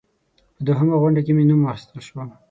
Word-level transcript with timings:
په 0.55 0.61
دوهمه 0.67 0.95
غونډه 1.01 1.21
کې 1.25 1.31
مې 1.37 1.43
نوم 1.49 1.61
واخیستل 1.63 1.99
شو. 2.07 2.19